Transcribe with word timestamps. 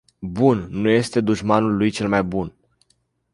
Bun 0.23 0.67
nu 0.69 0.89
este 0.89 1.21
dușmanul 1.21 1.75
lui 1.75 1.89
cel 1.89 2.07
mai 2.07 2.23
bun. 2.23 2.53